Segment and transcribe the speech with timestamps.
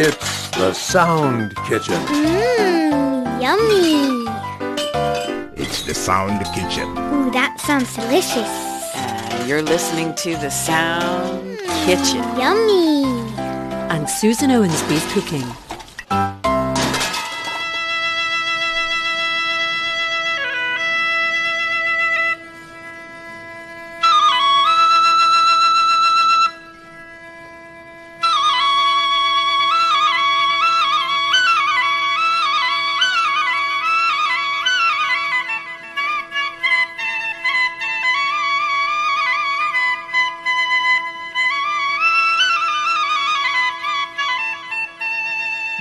[0.00, 1.94] It's the Sound Kitchen.
[2.06, 4.30] Mmm, yummy.
[5.60, 6.88] It's the Sound Kitchen.
[6.90, 8.48] Ooh, that sounds delicious.
[8.94, 12.22] Uh, you're listening to the Sound Kitchen.
[12.38, 13.06] Yummy.
[13.90, 15.67] And Susan Owens' Owensby's cooking.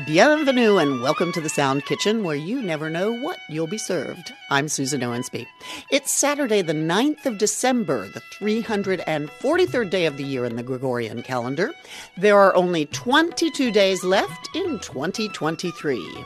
[0.07, 4.31] Bienvenue and welcome to the Sound Kitchen where you never know what you'll be served.
[4.49, 5.45] I'm Susan Owensby.
[5.91, 11.23] It's Saturday, the 9th of December, the 343rd day of the year in the Gregorian
[11.23, 11.73] calendar.
[12.15, 16.23] There are only 22 days left in 2023.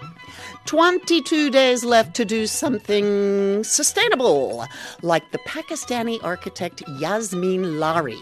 [0.66, 4.66] 22 days left to do something sustainable,
[5.02, 8.20] like the Pakistani architect Yasmin Lari.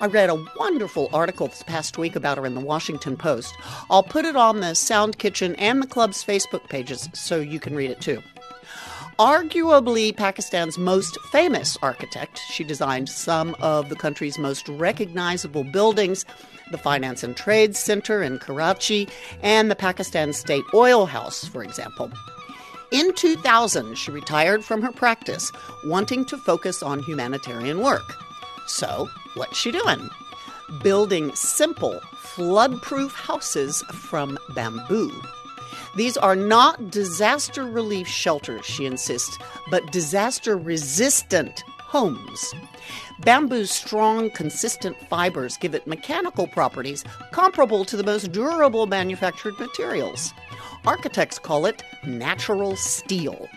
[0.00, 3.54] I read a wonderful article this past week about her in the Washington Post.
[3.90, 7.74] I'll put it on the Sound Kitchen and the club's Facebook pages so you can
[7.74, 8.22] read it too.
[9.18, 16.26] Arguably Pakistan's most famous architect, she designed some of the country's most recognizable buildings,
[16.70, 19.08] the Finance and Trade Center in Karachi
[19.42, 22.12] and the Pakistan State Oil House, for example.
[22.90, 25.50] In 2000, she retired from her practice,
[25.86, 28.16] wanting to focus on humanitarian work.
[28.66, 30.10] So, what's she doing?
[30.82, 35.10] Building simple, flood proof houses from bamboo.
[35.96, 39.38] These are not disaster relief shelters, she insists,
[39.70, 42.52] but disaster resistant homes.
[43.20, 50.34] Bamboo's strong, consistent fibers give it mechanical properties comparable to the most durable manufactured materials.
[50.84, 53.48] Architects call it natural steel.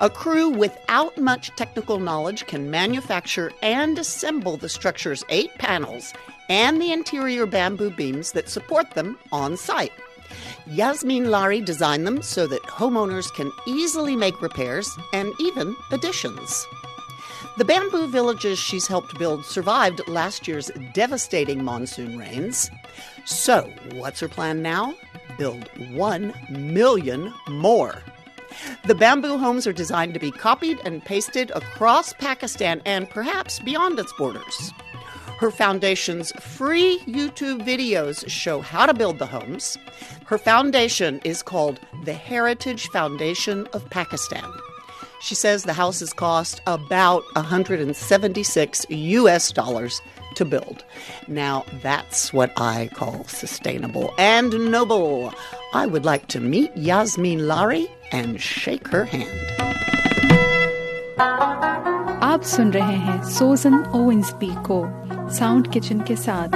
[0.00, 6.14] A crew without much technical knowledge can manufacture and assemble the structure's eight panels
[6.48, 9.92] and the interior bamboo beams that support them on site.
[10.66, 16.66] Yasmin Lari designed them so that homeowners can easily make repairs and even additions.
[17.58, 22.70] The bamboo villages she's helped build survived last year's devastating monsoon rains.
[23.26, 24.94] So, what's her plan now?
[25.38, 28.02] Build 1 million more.
[28.86, 33.98] The bamboo homes are designed to be copied and pasted across Pakistan and perhaps beyond
[33.98, 34.72] its borders.
[35.38, 39.76] Her foundation's free YouTube videos show how to build the homes.
[40.25, 44.49] Her foundation is called the Heritage Foundation of Pakistan.
[45.21, 50.01] She says the houses cost about 176 US dollars
[50.35, 50.83] to build.
[51.27, 55.33] Now, that's what I call sustainable and noble.
[55.73, 59.59] I would like to meet Yasmin Lari and shake her hand.
[62.29, 64.79] आप सुन रहे हैं सोजन ओवेंसबी को
[65.37, 66.49] sound kitchen के साथ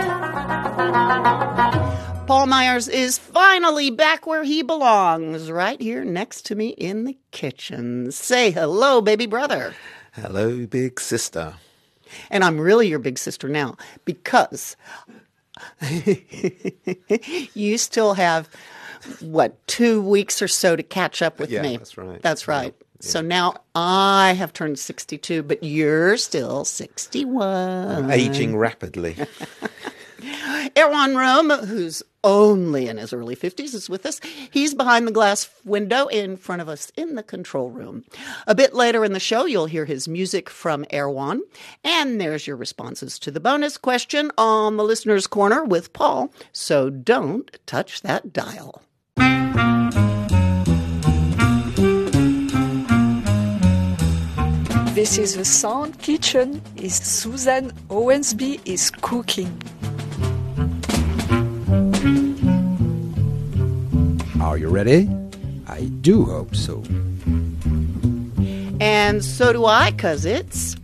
[2.29, 7.17] Paul Myers is finally back where he belongs, right here next to me in the
[7.31, 8.13] kitchen.
[8.13, 9.75] Say hello, baby brother.
[10.13, 11.55] Hello, big sister.
[12.31, 14.77] And I'm really your big sister now because
[17.55, 18.51] you still have,
[19.21, 21.77] what, two weeks or so to catch up with Yeah, me.
[21.79, 22.21] that's right.
[22.21, 22.75] That's right.
[23.01, 27.89] So now I have turned 62, but you're still 61.
[27.89, 29.17] I'm Aging rapidly.
[30.21, 34.21] Erwan Rome, who's only in his early 50s, is with us.
[34.51, 38.05] He's behind the glass window in front of us in the control room.
[38.47, 41.41] A bit later in the show, you'll hear his music from Erwan.
[41.85, 46.33] And there's your responses to the bonus question on the listener's corner with Paul.
[46.53, 48.83] So don't touch that dial.
[54.95, 56.61] This is the Sound Kitchen.
[56.75, 59.63] Is Susan Owensby is cooking.
[64.59, 65.09] Are you ready?
[65.69, 66.83] I do hope so.
[68.81, 70.75] And so do I, because it's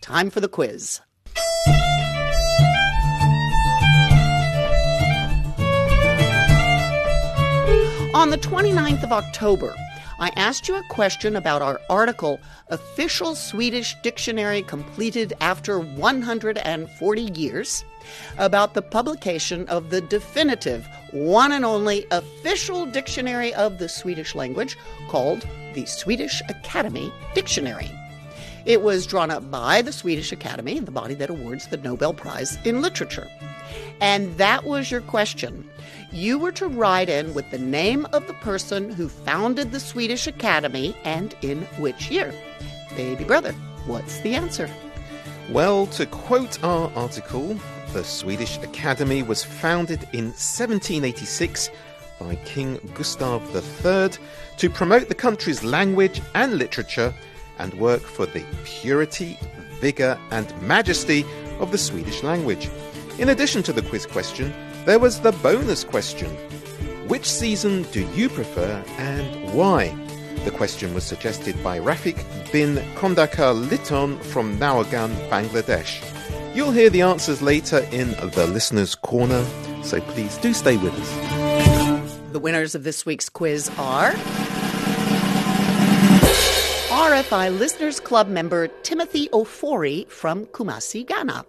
[0.00, 1.00] time for the quiz.
[8.14, 9.74] On the 29th of October,
[10.20, 12.38] I asked you a question about our article,
[12.68, 17.84] Official Swedish Dictionary Completed After 140 Years,
[18.38, 24.76] about the publication of the definitive, one and only official dictionary of the Swedish language
[25.08, 27.90] called the Swedish Academy Dictionary.
[28.64, 32.56] It was drawn up by the Swedish Academy, the body that awards the Nobel Prize
[32.64, 33.28] in Literature.
[34.00, 35.68] And that was your question.
[36.12, 40.26] You were to write in with the name of the person who founded the Swedish
[40.26, 42.34] Academy and in which year.
[42.96, 43.52] Baby brother,
[43.86, 44.70] what's the answer?
[45.48, 47.58] Well, to quote our article,
[47.92, 51.70] the Swedish Academy was founded in 1786
[52.18, 54.10] by King Gustav III
[54.56, 57.12] to promote the country's language and literature
[57.58, 59.38] and work for the purity,
[59.80, 61.24] vigour, and majesty
[61.60, 62.70] of the Swedish language.
[63.18, 64.54] In addition to the quiz question,
[64.86, 66.30] there was the bonus question
[67.08, 69.94] Which season do you prefer and why?
[70.44, 72.16] The question was suggested by Rafik
[72.52, 76.11] bin Kondakar Liton from Naogaon, Bangladesh.
[76.54, 79.42] You'll hear the answers later in the Listener's Corner,
[79.82, 82.18] so please do stay with us.
[82.32, 84.12] The winners of this week's quiz are
[86.90, 91.46] RFI Listeners Club member Timothy Ofori from Kumasi, Ghana.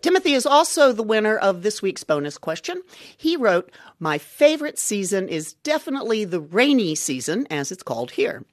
[0.00, 2.82] Timothy is also the winner of this week's bonus question.
[3.16, 8.44] He wrote, My favorite season is definitely the rainy season, as it's called here.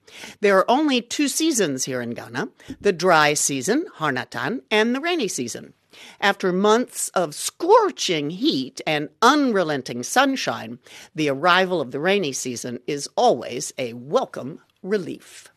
[0.41, 2.49] There are only two seasons here in Ghana
[2.81, 5.73] the dry season, Harmattan, and the rainy season.
[6.19, 10.79] After months of scorching heat and unrelenting sunshine,
[11.15, 15.49] the arrival of the rainy season is always a welcome relief.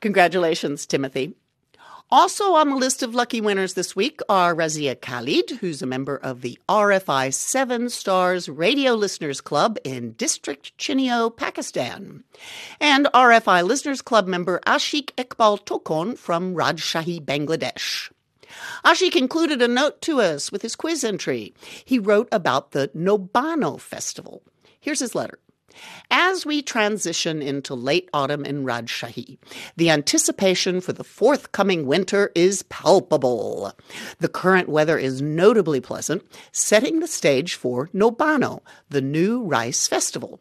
[0.00, 1.34] Congratulations, Timothy.
[2.12, 6.16] Also on the list of lucky winners this week are Razia Khalid, who's a member
[6.16, 12.24] of the RFI Seven Stars Radio Listeners Club in District Chiniot, Pakistan,
[12.80, 18.10] and RFI Listeners Club member Ashik Iqbal Tokon from Rajshahi, Bangladesh.
[18.84, 21.54] Ashik concluded a note to us with his quiz entry.
[21.84, 24.42] He wrote about the Nobano Festival.
[24.80, 25.38] Here's his letter.
[26.10, 29.38] As we transition into late autumn in Rajshahi,
[29.76, 33.72] the anticipation for the forthcoming winter is palpable.
[34.18, 40.40] The current weather is notably pleasant, setting the stage for Nobano, the new rice festival.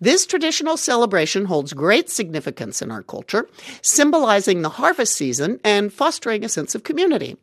[0.00, 3.48] This traditional celebration holds great significance in our culture,
[3.80, 7.36] symbolizing the harvest season and fostering a sense of community.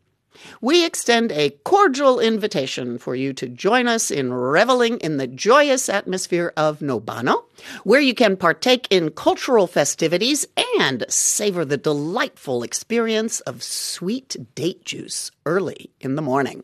[0.61, 5.89] We extend a cordial invitation for you to join us in reveling in the joyous
[5.89, 7.43] atmosphere of Nobano,
[7.83, 10.45] where you can partake in cultural festivities
[10.79, 16.63] and savor the delightful experience of sweet date juice early in the morning.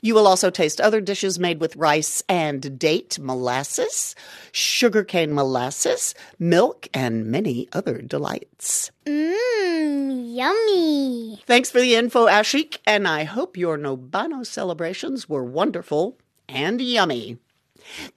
[0.00, 4.14] You will also taste other dishes made with rice and date molasses,
[4.52, 8.90] sugarcane molasses, milk, and many other delights.
[9.04, 11.40] Mmm, yummy.
[11.46, 17.38] Thanks for the info, Ashik, and I hope your Nobano celebrations were wonderful and yummy.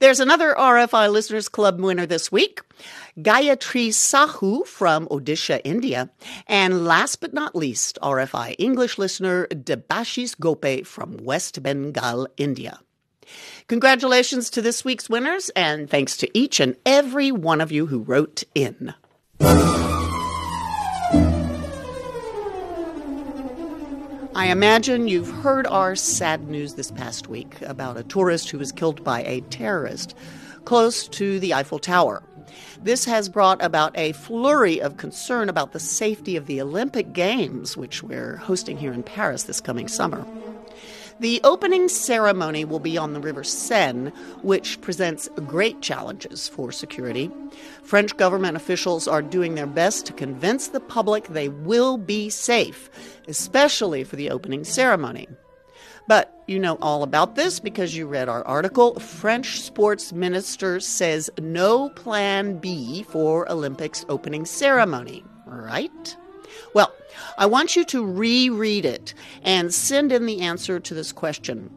[0.00, 2.60] There's another RFI Listeners Club winner this week,
[3.16, 6.10] Gayatri Sahu from Odisha, India.
[6.46, 12.80] And last but not least, RFI English listener Debashis Gope from West Bengal, India.
[13.68, 18.00] Congratulations to this week's winners, and thanks to each and every one of you who
[18.00, 18.92] wrote in.
[24.40, 28.72] I imagine you've heard our sad news this past week about a tourist who was
[28.72, 30.16] killed by a terrorist
[30.64, 32.22] close to the Eiffel Tower.
[32.82, 37.76] This has brought about a flurry of concern about the safety of the Olympic Games,
[37.76, 40.26] which we're hosting here in Paris this coming summer.
[41.20, 44.08] The opening ceremony will be on the River Seine,
[44.40, 47.30] which presents great challenges for security.
[47.82, 52.88] French government officials are doing their best to convince the public they will be safe,
[53.28, 55.28] especially for the opening ceremony.
[56.08, 58.98] But you know all about this because you read our article.
[58.98, 66.16] French sports minister says no plan B for Olympics opening ceremony, right?
[66.74, 66.94] Well,
[67.36, 71.70] I want you to reread it and send in the answer to this question.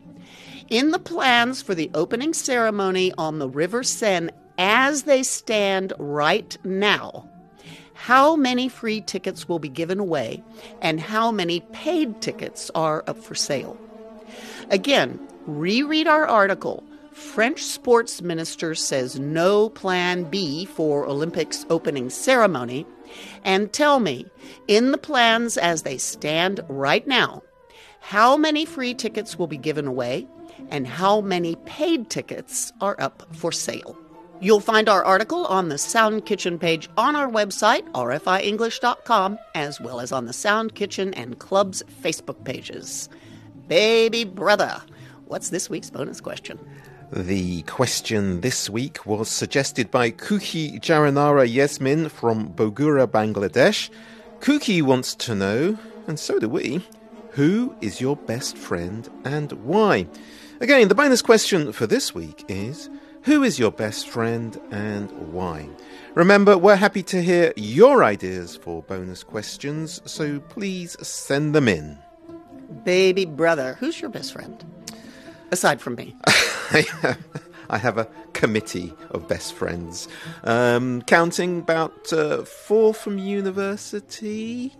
[0.70, 6.58] In the plans for the opening ceremony on the River Seine as they stand right
[6.64, 7.28] now,
[7.94, 10.44] how many free tickets will be given away
[10.82, 13.78] and how many paid tickets are up for sale?
[14.70, 16.84] Again, reread our article.
[17.12, 22.86] French sports minister says no plan B for Olympics opening ceremony.
[23.44, 24.26] And tell me,
[24.68, 27.44] in the plans as they stand right now,
[28.00, 30.28] how many free tickets will be given away
[30.70, 33.98] and how many paid tickets are up for sale?
[34.42, 40.02] You'll find our article on the Sound Kitchen page on our website, rfienglish.com, as well
[40.02, 43.08] as on the Sound Kitchen and Club's Facebook pages.
[43.70, 44.82] Baby brother,
[45.28, 46.60] what's this week's bonus question?
[47.16, 53.92] The question this week was suggested by Kuki Jahanara Yasmin from Bogura, Bangladesh.
[54.40, 55.78] Kuki wants to know,
[56.08, 56.84] and so do we,
[57.34, 60.08] who is your best friend and why?
[60.60, 62.90] Again, the bonus question for this week is
[63.26, 65.70] Who is your best friend and why?
[66.16, 72.00] Remember, we're happy to hear your ideas for bonus questions, so please send them in.
[72.84, 74.66] Baby brother, who's your best friend?
[75.52, 76.16] Aside from me.
[77.70, 80.08] I have a committee of best friends,
[80.44, 84.76] um, counting about uh, four from university,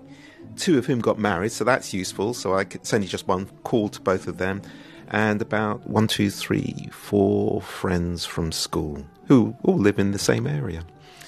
[0.58, 2.34] two of whom got married, so that's useful.
[2.34, 4.62] So I could send you just one call to both of them,
[5.10, 10.46] and about one, two, three, four friends from school who all live in the same
[10.46, 10.84] area.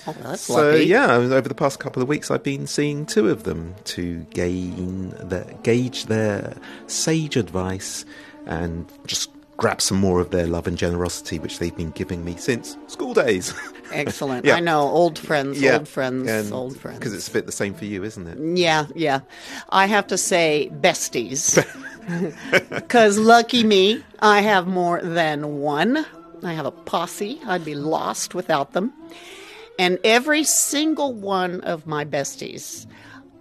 [0.07, 0.85] Oh, So lucky.
[0.85, 5.09] yeah, over the past couple of weeks, I've been seeing two of them to gain
[5.11, 6.55] the, gauge their
[6.87, 8.05] sage advice
[8.45, 12.35] and just grab some more of their love and generosity, which they've been giving me
[12.35, 13.53] since school days.
[13.91, 14.45] Excellent.
[14.45, 14.55] Yeah.
[14.55, 14.81] I know.
[14.81, 16.99] Old friends, old friends, old friends.
[16.99, 18.57] Because it's a bit the same for you, isn't it?
[18.57, 19.21] Yeah, yeah.
[19.69, 21.63] I have to say besties.
[22.69, 26.05] Because lucky me, I have more than one.
[26.43, 27.41] I have a posse.
[27.47, 28.93] I'd be lost without them.
[29.79, 32.85] And every single one of my besties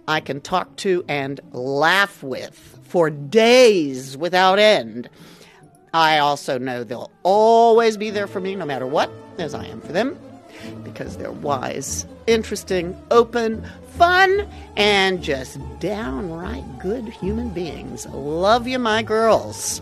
[0.07, 5.09] I can talk to and laugh with for days without end.
[5.95, 9.79] I also know they'll always be there for me no matter what, as I am
[9.79, 10.19] for them,
[10.83, 18.07] because they're wise, interesting, open, fun, and just downright good human beings.
[18.07, 19.81] Love you, my girls.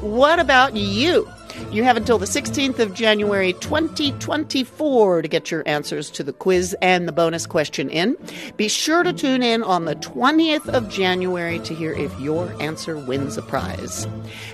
[0.00, 1.28] What about you?
[1.70, 6.76] You have until the 16th of January 2024 to get your answers to the quiz
[6.82, 8.16] and the bonus question in.
[8.56, 12.96] Be sure to tune in on the 20th of January to hear if your answer
[12.96, 14.06] wins a prize.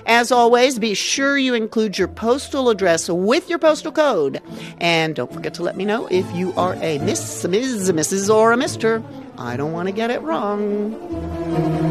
[0.05, 4.41] As always, be sure you include your postal address with your postal code.
[4.79, 7.93] And don't forget to let me know if you are a Miss, a Ms., a
[7.93, 9.03] Mrs., or a Mister.
[9.37, 11.90] I don't want to get it wrong.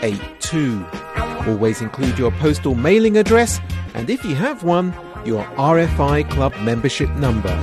[0.00, 1.50] 9682.
[1.50, 3.60] Always include your postal mailing address
[3.94, 4.92] and if you have one,
[5.24, 7.54] your RFI Club membership number.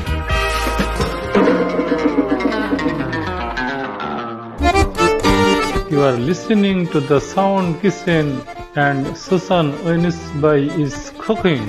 [5.92, 8.42] You are listening to the Sound Kitchen
[8.76, 11.68] and Susan Owensby is cooking.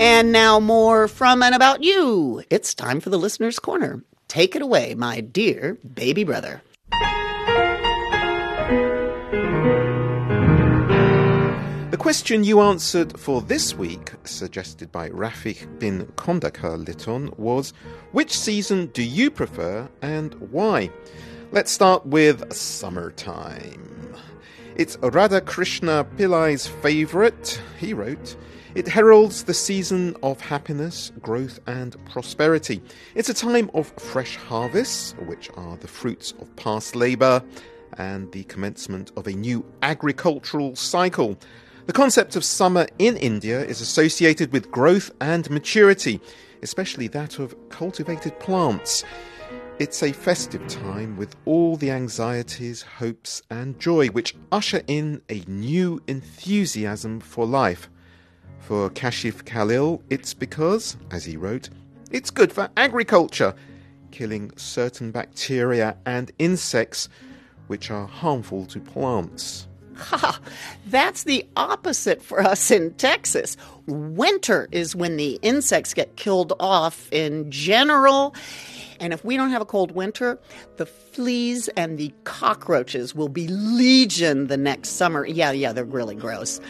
[0.00, 2.42] And now more from and about you.
[2.50, 4.02] It's time for the listener's corner.
[4.26, 6.62] Take it away, my dear baby brother.
[12.04, 17.72] Question you answered for this week, suggested by Rafik bin Kondakar Liton, was
[18.12, 20.90] Which season do you prefer and why?
[21.50, 24.14] Let's start with summertime.
[24.76, 27.58] It's Radha Krishna Pillai's favourite.
[27.80, 28.36] He wrote,
[28.74, 32.82] It heralds the season of happiness, growth, and prosperity.
[33.14, 37.42] It's a time of fresh harvests, which are the fruits of past labour,
[37.96, 41.38] and the commencement of a new agricultural cycle.
[41.86, 46.18] The concept of summer in India is associated with growth and maturity,
[46.62, 49.04] especially that of cultivated plants.
[49.78, 55.44] It's a festive time with all the anxieties, hopes, and joy which usher in a
[55.46, 57.90] new enthusiasm for life.
[58.60, 61.68] For Kashif Khalil, it's because, as he wrote,
[62.10, 63.54] it's good for agriculture,
[64.10, 67.10] killing certain bacteria and insects
[67.66, 69.68] which are harmful to plants.
[69.96, 70.40] Ha!
[70.86, 73.56] That's the opposite for us in Texas.
[73.86, 78.34] Winter is when the insects get killed off in general.
[79.00, 80.38] And if we don't have a cold winter,
[80.76, 85.26] the fleas and the cockroaches will be legion the next summer.
[85.26, 86.60] Yeah, yeah, they're really gross.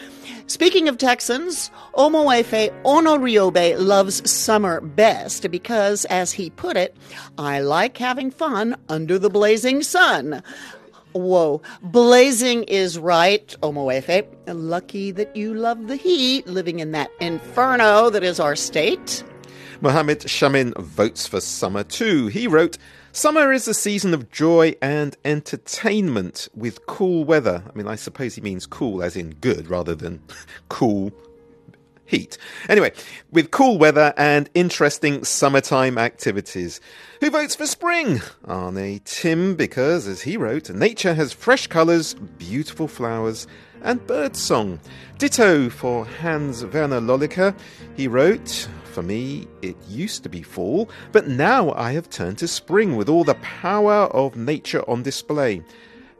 [0.47, 6.95] Speaking of Texans, Omoefe Onoriobe loves summer best because, as he put it,
[7.37, 10.43] I like having fun under the blazing sun.
[11.15, 14.27] Whoa, blazing is right, Omoefe.
[14.47, 19.23] Lucky that you love the heat, living in that inferno that is our state.
[19.79, 22.27] Mohammed Shamin votes for summer too.
[22.27, 22.77] He wrote,
[23.13, 27.63] Summer is a season of joy and entertainment with cool weather.
[27.65, 30.21] I mean, I suppose he means cool as in good rather than
[30.67, 31.13] cool
[32.05, 32.37] heat.
[32.69, 32.91] Anyway,
[33.31, 36.79] with cool weather and interesting summertime activities.
[37.19, 38.21] Who votes for spring?
[38.45, 43.47] Arne Tim, because, as he wrote, nature has fresh colours, beautiful flowers,
[43.81, 44.79] and birdsong.
[45.17, 47.55] Ditto for Hans Verner Lollike.
[47.95, 52.47] He wrote, For me, it used to be fall, but now I have turned to
[52.47, 55.63] spring with all the power of nature on display.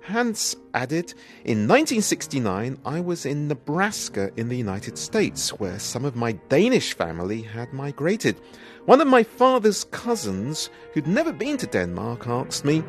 [0.05, 6.15] Hans added, In 1969, I was in Nebraska in the United States, where some of
[6.15, 8.39] my Danish family had migrated.
[8.85, 12.83] One of my father's cousins, who'd never been to Denmark, asked me,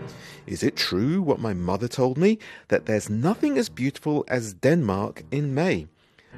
[0.47, 5.23] Is it true what my mother told me, that there's nothing as beautiful as Denmark
[5.31, 5.87] in May?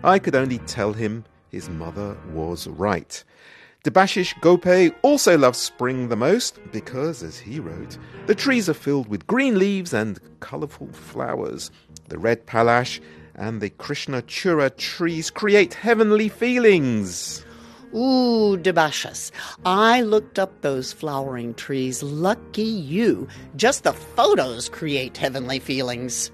[0.05, 3.25] I could only tell him his mother was right.
[3.85, 9.09] Debashish Gope also loves spring the most because, as he wrote, the trees are filled
[9.09, 11.71] with green leaves and colourful flowers.
[12.09, 13.01] The red palash
[13.37, 17.45] and the Krishna Chura trees create heavenly feelings.
[17.95, 19.31] Ooh, Debashis.
[19.65, 22.03] I looked up those flowering trees.
[22.03, 23.29] Lucky you.
[23.57, 26.31] Just the photos create heavenly feelings.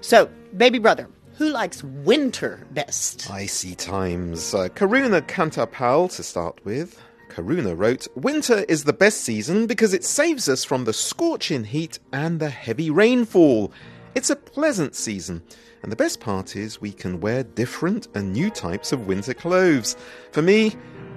[0.00, 3.30] So, baby brother, who likes winter best?
[3.30, 4.52] Icy times.
[4.52, 7.00] Uh, Karuna Kantapal to start with.
[7.28, 12.00] Karuna wrote, Winter is the best season because it saves us from the scorching heat
[12.12, 13.72] and the heavy rainfall.
[14.16, 15.42] It's a pleasant season,
[15.84, 19.96] and the best part is we can wear different and new types of winter clothes.
[20.32, 20.74] For me,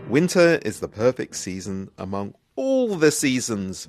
[0.08, 3.88] winter is the perfect season among all the seasons.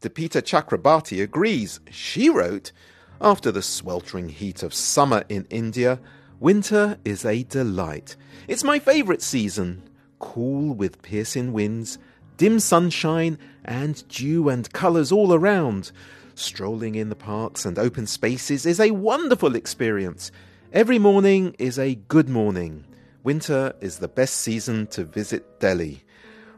[0.00, 1.80] Deepita Chakrabarti agrees.
[1.90, 2.72] She wrote,
[3.20, 5.98] after the sweltering heat of summer in India,
[6.40, 8.16] winter is a delight.
[8.46, 9.82] It's my favourite season.
[10.18, 11.98] Cool with piercing winds,
[12.36, 15.90] dim sunshine, and dew and colours all around.
[16.34, 20.30] Strolling in the parks and open spaces is a wonderful experience.
[20.72, 22.84] Every morning is a good morning.
[23.24, 26.04] Winter is the best season to visit Delhi.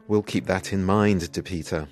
[0.07, 1.87] We'll keep that in mind, Deepita.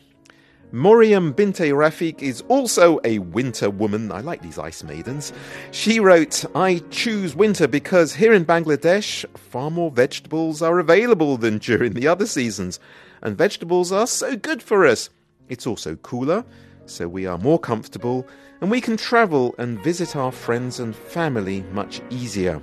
[0.71, 4.11] Moriam Binte Rafik is also a winter woman.
[4.11, 5.33] I like these ice maidens.
[5.71, 11.57] She wrote, I choose winter because here in Bangladesh, far more vegetables are available than
[11.57, 12.79] during the other seasons.
[13.23, 15.09] And vegetables are so good for us.
[15.47, 16.45] It's also cooler,
[16.85, 18.27] so we are more comfortable,
[18.61, 22.61] and we can travel and visit our friends and family much easier.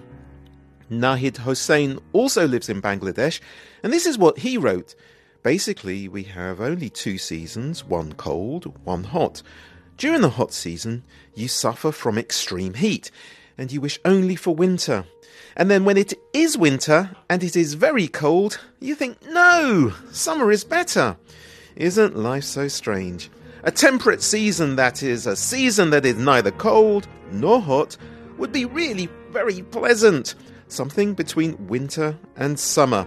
[0.92, 3.40] Nahid Hossein also lives in Bangladesh,
[3.82, 4.94] and this is what he wrote.
[5.46, 9.42] Basically, we have only two seasons one cold, one hot.
[9.96, 11.04] During the hot season,
[11.36, 13.12] you suffer from extreme heat
[13.56, 15.04] and you wish only for winter.
[15.56, 20.50] And then when it is winter and it is very cold, you think, no, summer
[20.50, 21.16] is better.
[21.76, 23.30] Isn't life so strange?
[23.62, 27.96] A temperate season, that is, a season that is neither cold nor hot,
[28.36, 30.34] would be really very pleasant.
[30.66, 33.06] Something between winter and summer.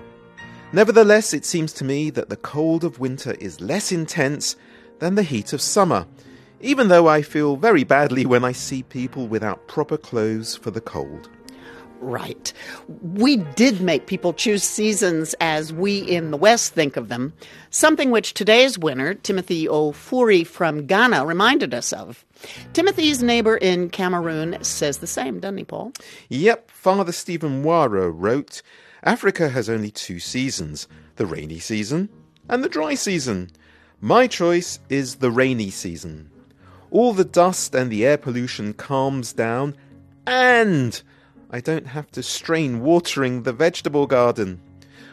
[0.72, 4.56] Nevertheless, it seems to me that the cold of winter is less intense
[5.00, 6.06] than the heat of summer,
[6.62, 10.82] even though I feel very badly when I see people without proper clothes for the
[10.82, 11.28] cold.
[12.02, 12.54] Right.
[12.88, 17.34] We did make people choose seasons as we in the West think of them,
[17.72, 22.24] something which today's winner, Timothy Ofori from Ghana, reminded us of.
[22.74, 25.94] Timothy's neighbor in Cameroon says the same, doesn't he, Paul?
[26.30, 28.62] Yep, Father Stephen Waro wrote
[29.04, 32.10] Africa has only two seasons the rainy season
[32.50, 33.50] and the dry season.
[34.02, 36.30] My choice is the rainy season.
[36.92, 39.76] All the dust and the air pollution calms down,
[40.26, 41.02] and
[41.52, 44.62] I don't have to strain watering the vegetable garden.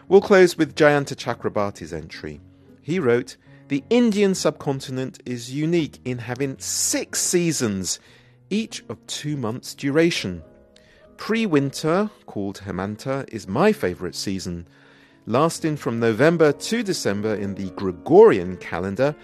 [0.08, 2.40] We'll close with Jayanta Chakrabarti's entry.
[2.80, 3.36] He wrote,
[3.68, 7.98] The Indian subcontinent is unique in having six seasons,
[8.48, 10.42] each of two months' duration.
[11.16, 14.68] Pre winter, called Hemanta, is my favourite season.
[15.26, 19.14] Lasting from November to December in the Gregorian calendar,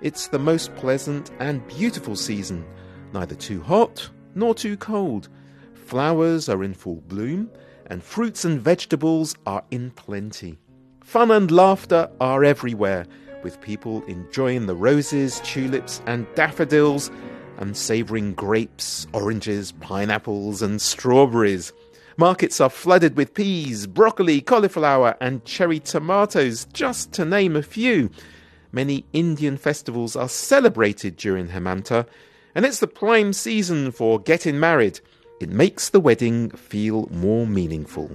[0.00, 2.64] it's the most pleasant and beautiful season,
[3.12, 5.28] neither too hot nor too cold.
[5.74, 7.50] Flowers are in full bloom,
[7.86, 10.58] and fruits and vegetables are in plenty.
[11.04, 13.06] Fun and laughter are everywhere,
[13.42, 17.10] with people enjoying the roses, tulips, and daffodils
[17.60, 21.72] and savouring grapes, oranges, pineapples, and strawberries.
[22.16, 28.10] Markets are flooded with peas, broccoli, cauliflower, and cherry tomatoes, just to name a few.
[28.72, 32.06] Many Indian festivals are celebrated during Hemanta,
[32.54, 35.00] and it's the prime season for getting married.
[35.40, 38.10] It makes the wedding feel more meaningful.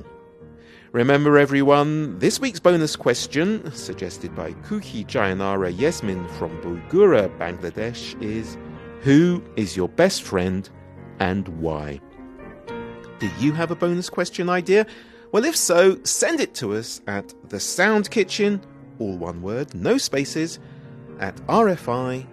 [0.91, 8.57] Remember, everyone, this week's bonus question, suggested by Kuki Jahanara Yasmin from Bogura, Bangladesh, is
[9.05, 10.67] Who is your best friend
[11.19, 12.01] and why?
[13.19, 14.87] Do you have a bonus question idea?
[15.31, 18.59] Well, if so, send it to us at the Sound Kitchen,
[18.97, 20.57] all one word, no spaces,
[21.19, 22.25] at rfi.fr.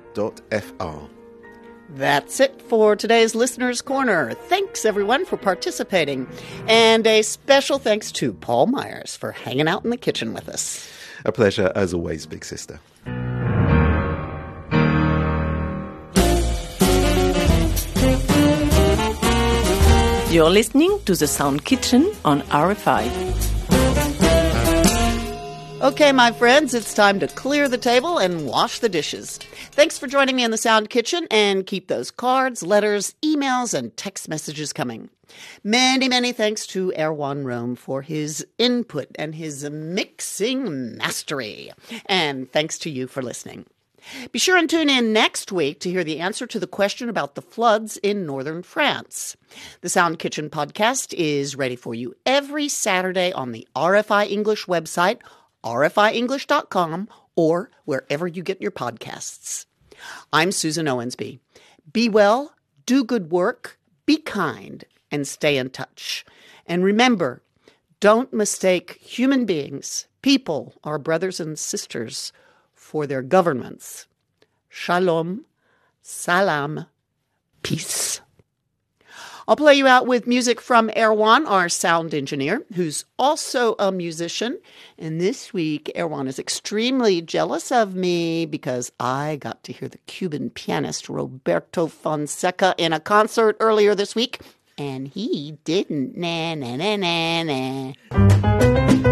[1.91, 4.33] That's it for today's Listener's Corner.
[4.33, 6.27] Thanks everyone for participating.
[6.69, 10.91] And a special thanks to Paul Myers for hanging out in the kitchen with us.
[11.27, 12.81] A pleasure as always, Big Sister.
[20.33, 23.05] You're listening to the Sound Kitchen on RFI.
[25.83, 29.37] Okay, my friends, it's time to clear the table and wash the dishes.
[29.73, 33.95] Thanks for joining me in the Sound Kitchen and keep those cards, letters, emails, and
[33.99, 35.11] text messages coming.
[35.65, 41.73] Many, many thanks to Erwan Rome for his input and his mixing mastery.
[42.07, 43.67] And thanks to you for listening.
[44.33, 47.35] Be sure and tune in next week to hear the answer to the question about
[47.35, 49.37] the floods in northern France.
[49.81, 55.19] The Sound Kitchen podcast is ready for you every Saturday on the RFI English website,
[55.65, 59.67] rfienglish.com, or wherever you get your podcasts.
[60.33, 61.39] I'm Susan Owensby.
[61.93, 62.55] Be well,
[62.87, 66.25] do good work, be kind, and stay in touch.
[66.67, 67.43] And remember,
[68.01, 72.33] don't mistake human beings, people, our brothers and sisters,
[72.93, 74.07] for their governments.
[74.69, 75.47] Shalom,
[76.03, 76.85] salam,
[77.63, 78.21] peace.
[79.49, 84.61] I'll play you out with music from Erwan, our sound engineer, who's also a musician.
[84.99, 89.97] And this week, Erwan is extremely jealous of me because I got to hear the
[90.07, 94.41] Cuban pianist Roberto Fonseca in a concert earlier this week,
[94.77, 96.15] and he didn't.
[96.15, 99.12] Na, na, na, na, na.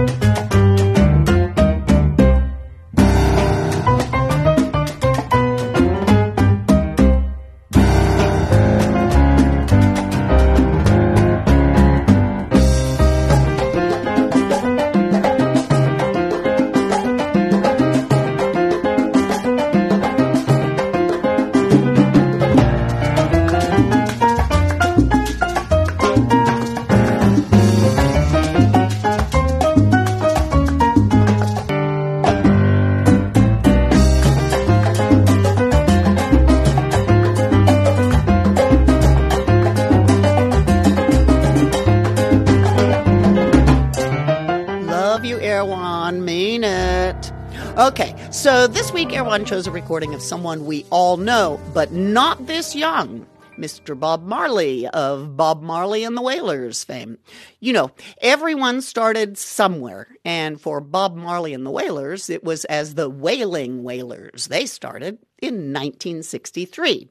[49.07, 53.27] Week, Erwan chose a recording of someone we all know, but not this young.
[53.57, 53.99] Mr.
[53.99, 57.17] Bob Marley of Bob Marley and the Wailers fame.
[57.61, 62.95] You know, everyone started somewhere, and for Bob Marley and the Wailers, it was as
[62.95, 64.49] the Wailing Wailers.
[64.49, 67.09] They started in 1963.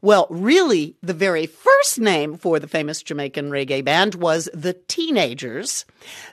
[0.00, 5.84] Well, really, the very first name for the famous Jamaican reggae band was the Teenagers.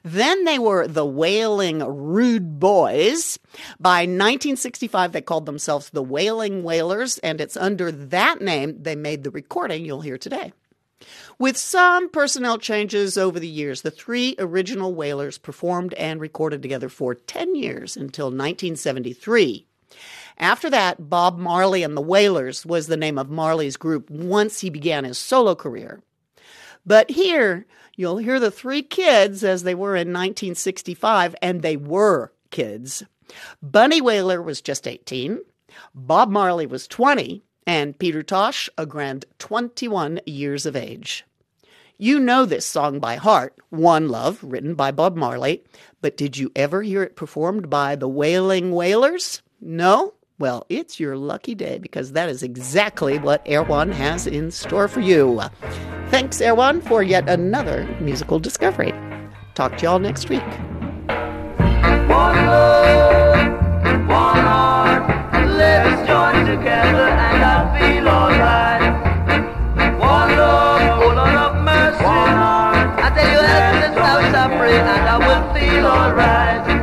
[0.04, 3.38] Then they were the Wailing Rude Boys.
[3.80, 9.24] By 1965, they called themselves the Wailing Wailers, and it's under that name they made
[9.24, 10.52] the recording you'll hear today.
[11.38, 16.90] With some personnel changes over the years, the three original Wailers performed and recorded together
[16.90, 19.66] for 10 years until 1973.
[20.40, 24.70] After that, Bob Marley and the Wailers was the name of Marley's group once he
[24.70, 26.02] began his solo career.
[26.86, 27.66] But here,
[27.98, 33.04] you'll hear the three kids as they were in 1965, and they were kids.
[33.62, 35.40] Bunny Wailer was just 18,
[35.94, 41.26] Bob Marley was 20, and Peter Tosh a grand 21 years of age.
[41.98, 45.64] You know this song by heart, One Love, written by Bob Marley,
[46.02, 49.42] but did you ever hear it performed by the Wailing Wailers?
[49.60, 50.14] No?
[50.40, 55.02] Well, it's your lucky day because that is exactly what Erwan has in store for
[55.02, 55.42] you.
[56.12, 58.94] Thanks, Erwan, for yet another musical discovery.
[59.54, 60.42] Talk to y'all next week.
[61.10, 63.52] One love,
[64.08, 65.04] one heart,
[65.58, 68.80] let's join together and I'll feel alright.
[70.00, 76.79] One love, of mercy, I tell you I pray and I will feel alright.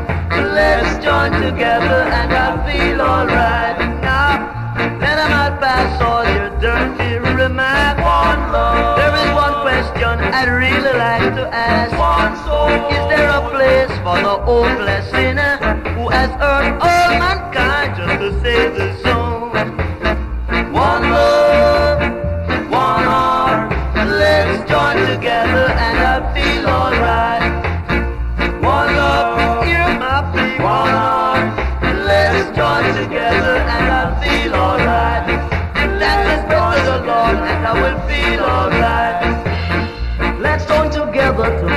[1.07, 3.79] Let's join together and I'll feel alright.
[4.03, 8.03] Now, then I might pass all your dirty remarks.
[8.03, 11.95] One love, there is one question I'd really like to ask.
[11.95, 15.57] One soul, is there a place for the hopeless sinner
[15.95, 16.31] who has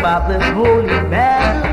[0.10, 1.69] stop this holy battle.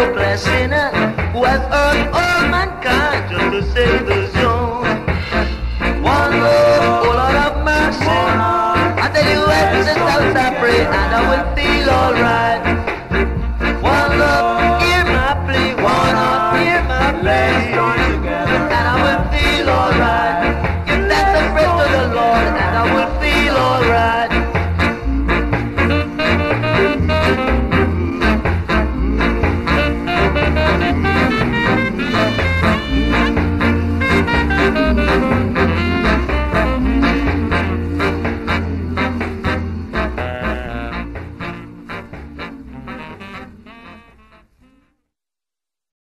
[0.00, 0.88] Hopeless sinner
[1.32, 1.44] who